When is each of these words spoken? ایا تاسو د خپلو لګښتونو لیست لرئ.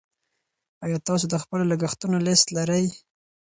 ایا 0.85 0.97
تاسو 1.07 1.25
د 1.29 1.35
خپلو 1.43 1.63
لګښتونو 1.71 2.17
لیست 2.27 2.47
لرئ. 2.57 2.85